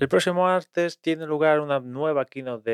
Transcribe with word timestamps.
El 0.00 0.08
próximo 0.08 0.44
martes 0.44 0.98
tiene 0.98 1.26
lugar 1.26 1.60
una 1.60 1.78
nueva 1.78 2.24
keynote 2.24 2.70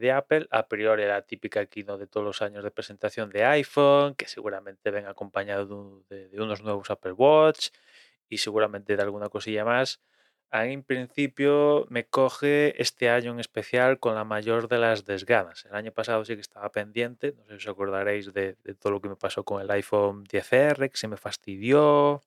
de, 0.00 0.10
Apple, 0.12 0.48
a 0.50 0.66
priori 0.66 1.04
la 1.04 1.22
típica 1.22 1.64
keynote 1.66 2.00
de 2.00 2.06
todos 2.08 2.26
los 2.26 2.42
años 2.42 2.64
de 2.64 2.72
presentación 2.72 3.30
de 3.30 3.44
iPhone, 3.44 4.16
que 4.16 4.26
seguramente 4.26 4.90
ven 4.90 5.06
acompañado 5.06 5.66
de, 5.66 5.74
un- 5.74 6.04
de- 6.08 6.28
de 6.30 6.42
unos 6.42 6.64
nuevos 6.64 6.90
Apple 6.90 7.12
Watch 7.12 7.68
y 8.28 8.38
seguramente 8.38 8.96
de 8.96 9.02
alguna 9.04 9.28
cosilla 9.28 9.64
más. 9.64 10.00
A 10.50 10.64
mí, 10.64 10.72
en 10.72 10.82
principio 10.82 11.86
me 11.90 12.06
coge 12.06 12.80
este 12.82 13.08
año 13.08 13.30
en 13.30 13.38
especial 13.38 14.00
con 14.00 14.16
la 14.16 14.24
mayor 14.24 14.66
de 14.66 14.78
las 14.78 15.04
desganas. 15.04 15.64
El 15.66 15.76
año 15.76 15.92
pasado 15.92 16.24
sí 16.24 16.34
que 16.34 16.40
estaba 16.40 16.72
pendiente, 16.72 17.34
no 17.36 17.44
sé 17.44 17.50
si 17.50 17.54
os 17.54 17.68
acordaréis 17.68 18.32
de, 18.32 18.56
todo 18.80 18.94
lo 18.94 19.00
que 19.00 19.08
me 19.10 19.16
pasó 19.16 19.44
con 19.44 19.62
el 19.62 19.70
iPhone 19.70 20.24
10R, 20.24 20.90
que 20.90 20.96
se 20.96 21.06
me 21.06 21.16
fastidió, 21.16 22.20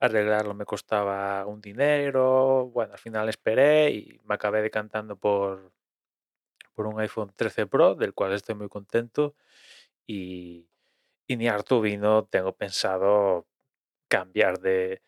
arreglarlo 0.00 0.54
me 0.54 0.64
costaba 0.64 1.46
un 1.46 1.60
dinero, 1.60 2.70
bueno, 2.72 2.94
al 2.94 2.98
final 2.98 3.28
esperé 3.28 3.90
y 3.90 4.20
me 4.24 4.34
acabé 4.34 4.62
decantando 4.62 5.16
por, 5.16 5.72
por 6.74 6.86
un 6.86 6.98
iPhone 7.00 7.32
13 7.36 7.66
Pro, 7.66 7.94
del 7.94 8.14
cual 8.14 8.32
estoy 8.32 8.54
muy 8.54 8.68
contento 8.68 9.34
y, 10.06 10.68
y 11.26 11.36
ni 11.36 11.48
harto 11.48 11.80
vino, 11.80 12.24
tengo 12.24 12.56
pensado 12.56 13.46
cambiar 14.08 14.60
de, 14.60 15.02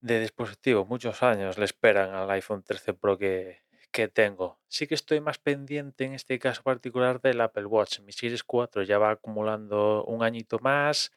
de 0.00 0.20
dispositivo. 0.20 0.84
Muchos 0.84 1.22
años 1.22 1.58
le 1.58 1.64
esperan 1.64 2.14
al 2.14 2.30
iPhone 2.30 2.62
13 2.62 2.94
Pro 2.94 3.16
que, 3.18 3.62
que 3.90 4.08
tengo. 4.08 4.58
Sí 4.68 4.86
que 4.86 4.94
estoy 4.94 5.20
más 5.20 5.38
pendiente 5.38 6.04
en 6.04 6.14
este 6.14 6.38
caso 6.38 6.62
particular 6.62 7.20
del 7.20 7.40
Apple 7.40 7.66
Watch. 7.66 8.00
Mi 8.00 8.12
Series 8.12 8.42
4 8.44 8.82
ya 8.82 8.98
va 8.98 9.12
acumulando 9.12 10.04
un 10.04 10.22
añito 10.22 10.58
más. 10.60 11.12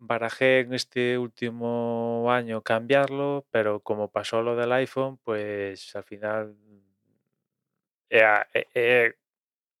Barajé 0.00 0.60
en 0.60 0.74
este 0.74 1.18
último 1.18 2.32
año 2.32 2.62
cambiarlo, 2.62 3.46
pero 3.50 3.80
como 3.80 4.08
pasó 4.10 4.42
lo 4.42 4.56
del 4.56 4.72
iPhone, 4.72 5.18
pues 5.18 5.94
al 5.96 6.04
final 6.04 6.56
he, 8.10 9.14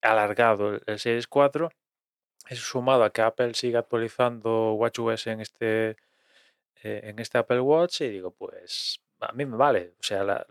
alargado 0.02 0.80
el 0.86 0.98
Series 0.98 1.26
4. 1.28 1.70
Eso 2.48 2.64
sumado 2.64 3.04
a 3.04 3.10
que 3.12 3.22
Apple 3.22 3.54
sigue 3.54 3.78
actualizando 3.78 4.74
WatchOS 4.74 5.28
en 5.28 5.40
este, 5.42 5.90
eh, 6.82 7.00
en 7.04 7.18
este 7.20 7.38
Apple 7.38 7.60
Watch 7.60 8.02
y 8.02 8.08
digo, 8.10 8.32
pues 8.32 9.00
a 9.20 9.32
mí 9.32 9.46
me 9.46 9.56
vale. 9.56 9.94
O 10.00 10.02
sea, 10.02 10.24
la- 10.24 10.46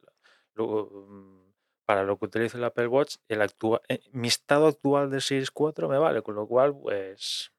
lo- 0.56 0.90
mm, 1.10 1.54
para 1.86 2.04
lo 2.04 2.18
que 2.20 2.26
utilizo 2.26 2.58
el 2.60 2.66
Apple 2.66 2.88
Watch, 2.88 3.18
el 3.30 3.42
actua- 3.42 3.82
eh, 3.90 4.02
mi 4.14 4.28
estado 4.30 4.68
actual 4.68 5.10
del 5.12 5.22
Series 5.22 5.52
4 5.52 5.90
me 5.90 5.98
vale, 6.00 6.22
con 6.24 6.36
lo 6.36 6.48
cual, 6.48 6.76
pues 6.80 7.52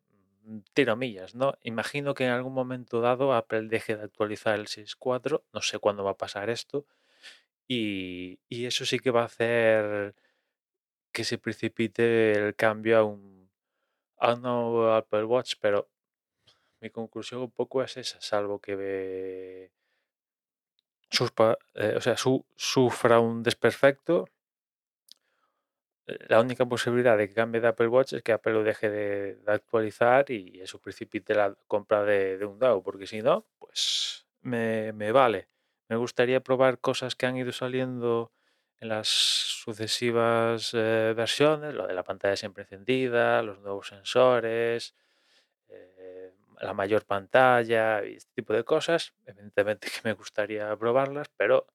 tiro 0.75 0.97
millas, 0.97 1.35
¿no? 1.35 1.55
Imagino 1.63 2.15
que 2.15 2.25
en 2.25 2.31
algún 2.31 2.55
momento 2.55 3.01
dado 3.01 3.33
Apple 3.35 3.69
deje 3.69 3.97
de 3.97 4.05
actualizar 4.05 4.59
el 4.59 4.67
Series 4.69 4.97
4, 4.97 5.45
no 5.53 5.63
sé 5.63 5.79
cuándo 5.79 6.05
va 6.05 6.13
a 6.13 6.17
pasar 6.17 6.51
esto, 6.51 6.87
y, 7.69 8.41
y 8.49 8.67
eso 8.67 8.87
sí 8.87 8.99
que 9.01 9.11
va 9.13 9.23
a 9.23 9.27
hacer 9.27 10.15
que 11.13 11.25
se 11.25 11.39
precipite 11.39 12.33
el 12.33 12.55
cambio 12.57 12.99
a 12.99 13.05
un, 13.05 13.51
a 14.19 14.35
un 14.35 14.93
Apple 14.95 15.25
Watch, 15.25 15.55
pero 15.61 15.91
mi 16.81 16.91
conclusión 16.91 17.43
un 17.43 17.51
poco 17.53 17.83
es 17.83 17.97
esa, 17.99 18.21
salvo 18.21 18.61
que 18.61 18.77
ve- 18.77 19.73
eh, 21.75 21.95
o 21.97 22.01
sea, 22.01 22.17
su- 22.17 22.45
sufra 22.57 23.21
un 23.21 23.43
desperfecto. 23.43 24.27
La 26.29 26.41
única 26.41 26.65
posibilidad 26.65 27.19
de 27.19 27.29
que 27.29 27.35
cambie 27.35 27.61
de 27.61 27.69
Apple 27.69 27.89
Watch 27.89 28.15
es 28.15 28.23
que 28.23 28.33
Apple 28.33 28.63
deje 28.63 28.89
de, 28.89 29.39
actualizar 29.47 30.31
y 30.31 30.59
eso 30.61 30.81
precipite 30.81 31.35
la 31.35 31.55
compra 31.67 32.03
de, 32.05 32.43
un 32.47 32.59
nuevo, 32.59 32.83
porque 32.83 33.07
si 33.07 33.21
no, 33.21 33.47
pues 33.59 34.27
me, 34.41 34.93
vale. 35.13 35.49
Me 35.89 35.97
gustaría 35.97 36.41
probar 36.41 36.79
cosas 36.79 37.15
que 37.15 37.27
han 37.27 37.37
ido 37.37 37.53
saliendo 37.53 38.33
en 38.81 38.89
las 38.89 39.09
sucesivas 39.09 40.71
eh, 40.73 41.13
versiones, 41.15 41.75
lo 41.75 41.87
de 41.87 41.95
la 41.95 42.05
pantalla 42.05 42.37
siempre 42.37 42.63
encendida, 42.63 43.43
los 43.43 43.59
nuevos 43.61 43.89
sensores, 43.89 44.95
eh, 45.69 46.33
la 46.61 46.73
mayor 46.73 47.05
pantalla 47.05 48.01
este 48.01 48.33
tipo 48.35 48.55
de 48.55 48.65
cosas. 48.65 49.13
Evidentemente 49.27 49.89
que 49.95 50.01
me 50.05 50.15
gustaría 50.15 50.75
probarlas, 50.77 51.29
pero 51.37 51.67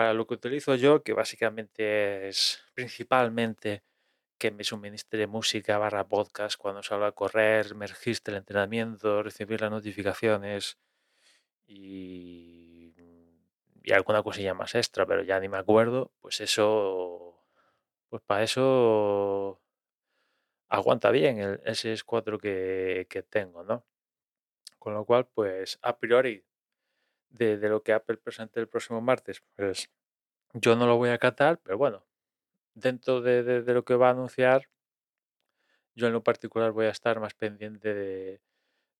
para 0.00 0.14
lo 0.14 0.26
que 0.26 0.32
utilizo 0.32 0.76
yo, 0.76 1.02
que 1.02 1.12
básicamente 1.12 2.26
es 2.26 2.64
principalmente 2.72 3.82
que 4.38 4.50
me 4.50 4.64
suministre 4.64 5.26
música 5.26 5.76
barra 5.76 6.08
podcast 6.08 6.56
cuando 6.56 6.82
salgo 6.82 7.04
a 7.04 7.12
correr, 7.12 7.74
me 7.74 7.86
registre 7.86 8.32
el 8.32 8.38
entrenamiento, 8.38 9.22
recibir 9.22 9.60
las 9.60 9.70
notificaciones 9.70 10.78
y, 11.66 12.94
y 13.82 13.92
alguna 13.92 14.22
cosilla 14.22 14.54
más 14.54 14.74
extra, 14.74 15.04
pero 15.04 15.22
ya 15.22 15.38
ni 15.38 15.50
me 15.50 15.58
acuerdo, 15.58 16.12
pues 16.22 16.40
eso, 16.40 17.44
pues 18.08 18.22
para 18.22 18.42
eso 18.42 19.60
aguanta 20.70 21.10
bien 21.10 21.40
el 21.40 21.60
S4 21.64 22.38
que, 22.40 23.06
que 23.10 23.22
tengo, 23.22 23.64
¿no? 23.64 23.84
Con 24.78 24.94
lo 24.94 25.04
cual, 25.04 25.26
pues 25.26 25.78
a 25.82 25.98
priori, 25.98 26.42
de, 27.30 27.58
de 27.58 27.68
lo 27.68 27.82
que 27.82 27.92
Apple 27.92 28.18
presente 28.18 28.60
el 28.60 28.68
próximo 28.68 29.00
martes, 29.00 29.42
pues 29.56 29.90
yo 30.54 30.76
no 30.76 30.86
lo 30.86 30.96
voy 30.98 31.10
a 31.10 31.18
catar, 31.18 31.60
pero 31.62 31.78
bueno, 31.78 32.06
dentro 32.74 33.22
de, 33.22 33.42
de- 33.44 33.74
lo 33.74 33.84
que 33.84 33.96
va 33.96 34.08
a 34.08 34.12
anunciar, 34.12 34.68
yo 35.94 36.06
en 36.06 36.12
lo 36.12 36.22
particular 36.22 36.72
voy 36.72 36.86
a 36.86 36.90
estar 36.90 37.20
más 37.20 37.34
pendiente 37.34 37.92
de, 37.94 38.40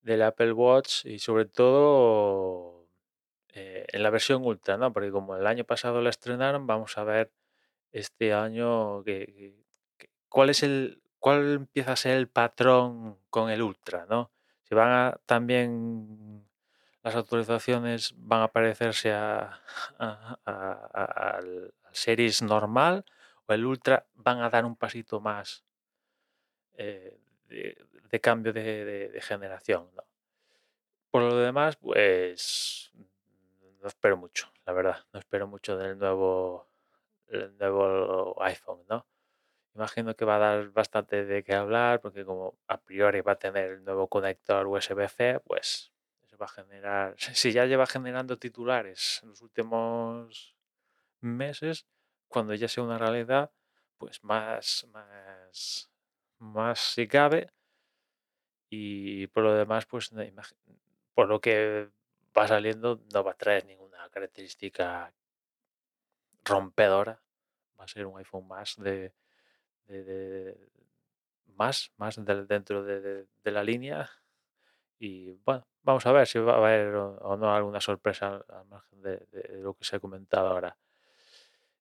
del 0.03 0.23
Apple 0.23 0.53
Watch 0.53 1.07
y 1.07 1.19
sobre 1.21 1.47
todo 1.47 2.89
eh, 3.55 3.87
en 3.93 4.03
la 4.03 4.11
versión 4.11 4.45
Ultra, 4.47 4.77
¿no? 4.79 4.93
Porque 4.93 5.13
como 5.13 5.37
el 5.37 5.47
año 5.47 5.65
pasado 5.65 6.01
la 6.03 6.11
estrenaron, 6.11 6.67
vamos 6.67 6.99
a 6.99 7.05
ver 7.05 7.33
este 7.93 8.35
año 8.35 9.05
que- 9.05 9.57
cuál 10.29 10.51
es 10.51 10.63
el, 10.63 11.03
cuál 11.19 11.55
empieza 11.55 11.93
a 11.93 11.97
ser 11.97 12.19
el 12.19 12.29
patrón 12.29 13.19
con 13.31 13.51
el 13.51 13.63
Ultra, 13.63 14.07
¿no? 14.09 14.33
Si 14.65 14.75
van 14.75 14.91
a 14.93 15.21
también 15.27 16.47
las 17.03 17.17
actualizaciones 17.17 18.15
van 18.17 18.43
a 18.43 18.49
parecerse 18.49 19.13
a, 19.13 19.61
a- 19.99 20.39
al, 21.37 21.75
Series 21.93 22.43
normal 22.43 23.05
o 23.47 23.53
el 23.53 23.67
Ultra 23.67 24.07
van 24.15 24.41
a 24.41 24.51
dar 24.51 24.65
un 24.65 24.77
pasito 24.77 25.21
más 25.21 25.65
eh, 26.75 27.19
de, 27.49 28.21
cambio 28.21 28.53
de, 28.53 29.19
generación, 29.23 29.91
¿no? 29.97 30.05
Por 31.11 31.23
lo 31.23 31.37
demás, 31.37 31.77
pues 31.77 32.93
no 33.83 33.89
espero 33.89 34.17
mucho, 34.17 34.53
la 34.65 34.73
verdad, 34.73 34.99
no 35.13 35.19
espero 35.19 35.49
mucho 35.49 35.77
del 35.77 35.99
nuevo, 35.99 36.69
el 37.27 37.57
nuevo 37.59 38.41
iPhone, 38.41 38.85
¿no? 38.89 39.05
Imagino 39.75 40.15
que 40.15 40.25
va 40.25 40.37
a 40.37 40.39
dar 40.39 40.69
bastante 40.71 41.25
de 41.25 41.43
qué 41.43 41.55
hablar 41.55 42.01
porque 42.01 42.25
como 42.25 42.57
a 42.69 42.81
priori 42.81 43.21
va 43.21 43.33
a 43.33 43.39
tener 43.39 43.71
el 43.71 43.85
nuevo 43.85 44.09
conector 44.09 44.67
USB-C, 44.67 45.41
pues 45.41 45.93
va 46.41 46.47
a 46.47 46.49
generar, 46.49 47.15
si 47.19 47.53
ya 47.53 47.67
lleva 47.67 47.87
generando 47.87 48.39
titulares 48.39 49.21
en 49.23 49.31
los 49.31 49.43
últimos 49.43 50.57
meses, 51.21 51.87
cuando 52.29 52.55
ya 52.55 52.69
sea 52.69 52.85
una 52.85 52.99
realidad, 52.99 53.53
pues 53.99 54.25
más, 54.25 54.87
más, 54.93 55.91
más 56.39 56.81
si 56.81 57.09
cabe. 57.09 57.53
Y 58.71 59.27
por 59.29 59.45
lo 59.45 59.55
demás, 59.55 59.87
pues 59.87 60.11
por 61.15 61.29
lo 61.29 61.41
que 61.41 61.91
va 62.37 62.49
saliendo, 62.49 63.01
no 63.13 63.25
va 63.25 63.33
a 63.33 63.37
traer 63.37 63.65
ninguna 63.67 64.09
característica 64.11 65.13
rompedora. 66.45 67.15
Va 67.79 67.85
a 67.85 67.89
ser 67.89 68.07
un 68.07 68.19
iPhone 68.19 68.47
más 68.49 68.77
de, 68.77 69.15
de- 69.89 70.71
más, 71.57 71.93
más 71.99 72.17
dentro 72.49 72.85
de, 72.85 73.01
de- 73.01 73.29
de 73.45 73.51
la 73.53 73.65
línea. 73.65 74.11
Y 75.01 75.33
bueno, 75.45 75.67
vamos 75.83 76.07
a 76.07 76.13
ver 76.13 76.27
si 76.29 76.39
va 76.39 76.53
a 76.55 76.57
haber 76.59 76.95
o, 76.95 77.37
no 77.37 77.53
alguna 77.53 77.81
sorpresa 77.81 78.29
al, 78.29 78.45
al 78.49 78.67
margen 78.67 79.03
de, 79.03 79.17
de 79.33 79.59
lo 79.63 79.75
que 79.75 79.85
se 79.85 79.97
ha 79.97 80.01
comentado 80.01 80.49
ahora. 80.49 80.77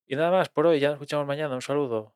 Y 0.07 0.15
nada 0.15 0.31
más 0.31 0.49
por 0.49 0.65
hoy, 0.65 0.79
ya 0.79 0.87
nos 0.87 0.95
escuchamos 0.95 1.27
mañana. 1.27 1.53
Un 1.53 1.61
saludo. 1.61 2.15